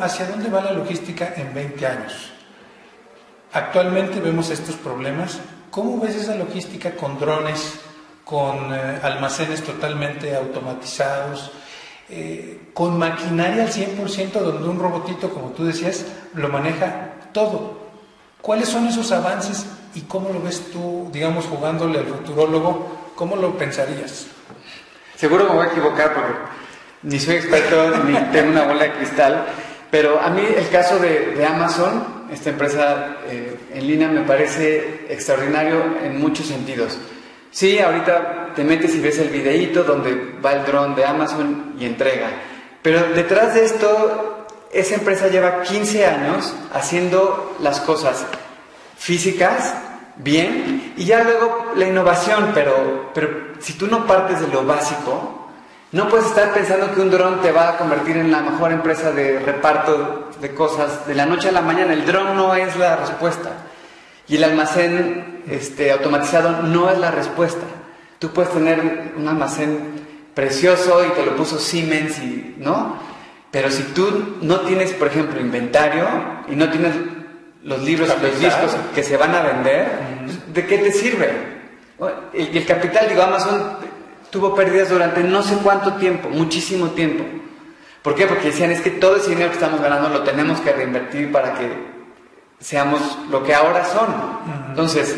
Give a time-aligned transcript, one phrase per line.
[0.00, 2.30] ¿Hacia dónde va la logística en 20 años?
[3.52, 5.38] Actualmente vemos estos problemas.
[5.70, 7.80] ¿Cómo ves esa logística con drones,
[8.24, 11.50] con eh, almacenes totalmente automatizados,
[12.08, 17.78] eh, con maquinaria al 100% donde un robotito, como tú decías, lo maneja todo?
[18.40, 23.09] ¿Cuáles son esos avances y cómo lo ves tú, digamos, jugándole al futurólogo?
[23.20, 24.28] ¿Cómo lo pensarías?
[25.14, 26.32] Seguro me voy a equivocar porque
[27.02, 29.44] ni soy experto ni tengo una bola de cristal,
[29.90, 35.98] pero a mí el caso de, Amazon, esta empresa eh, en línea, me parece extraordinario
[36.02, 36.96] en muchos sentidos.
[37.50, 41.84] Sí, ahorita te metes y ves el videíto donde va el dron de Amazon y
[41.84, 42.30] entrega,
[42.80, 48.24] pero detrás de esto, esa empresa lleva 15 años haciendo las cosas
[48.96, 49.74] físicas
[50.16, 55.48] bien y ya luego la innovación, pero, pero si tú no partes de lo básico,
[55.92, 59.10] no puedes estar pensando que un dron te va a convertir en la mejor empresa
[59.10, 61.92] de reparto de cosas de la noche a la mañana.
[61.92, 63.50] El dron no es la respuesta.
[64.28, 67.64] Y el almacén este, automatizado no es la respuesta.
[68.20, 72.96] Tú puedes tener un almacén precioso y te lo puso Siemens, y, ¿no?
[73.50, 76.06] Pero si tú no tienes, por ejemplo, inventario
[76.48, 76.94] y no tienes
[77.62, 79.86] los libros, los discos que se van a vender,
[80.52, 81.30] ¿de qué te sirve?
[82.32, 83.76] Y el capital, digo, Amazon
[84.30, 87.24] tuvo pérdidas durante no sé cuánto tiempo, muchísimo tiempo.
[88.02, 88.26] ¿Por qué?
[88.26, 91.54] Porque decían, es que todo ese dinero que estamos ganando lo tenemos que reinvertir para
[91.54, 91.68] que
[92.58, 93.00] seamos
[93.30, 94.06] lo que ahora son.
[94.68, 95.16] Entonces,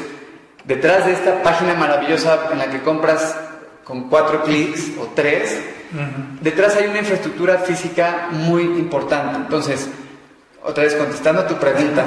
[0.65, 3.37] detrás de esta página maravillosa en la que compras
[3.85, 5.61] con cuatro clics o tres,
[6.41, 9.37] detrás hay una infraestructura física muy importante.
[9.37, 9.89] Entonces,
[10.65, 12.05] otra vez contestando a tu pregunta,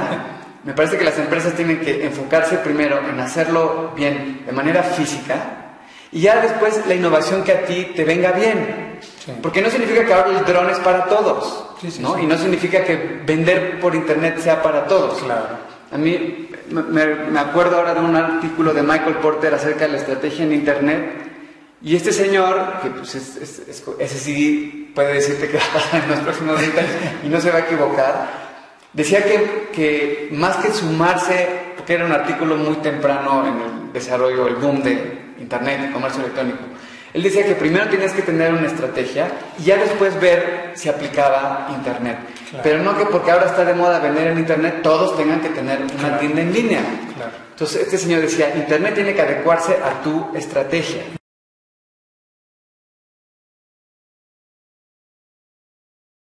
[0.63, 5.65] me parece que las empresas tienen que enfocarse primero en hacerlo bien de manera física,
[6.11, 8.99] y ya después la innovación que a ti te venga bien.
[9.41, 11.65] Porque no significa que ahora el dron es para todos,
[11.99, 12.17] ¿no?
[12.17, 15.21] Y no significa que vender por internet sea para todos.
[15.21, 15.57] Claro.
[15.91, 20.45] A mí me, acuerdo ahora de un artículo de Michael Porter acerca de la estrategia
[20.45, 21.05] en internet.
[21.81, 23.61] Y este señor, que pues es,
[23.99, 26.91] ese sí puede decirte que va a pasar en los próximos 20 años
[27.23, 28.44] y no se va a equivocar,
[28.95, 34.47] decía que, que más que sumarse, porque era un artículo muy temprano en el desarrollo,
[34.47, 36.59] el boom de, Internet, comercio electrónico.
[37.13, 41.67] Él decía que primero tienes que tener una estrategia y ya después ver si aplicaba
[41.73, 42.17] Internet.
[42.61, 45.79] Pero no que porque ahora está de moda vender en Internet, todos tengan que tener
[45.97, 46.81] una tienda en línea.
[47.51, 51.03] Entonces este señor decía, Internet tiene que adecuarse a tu estrategia.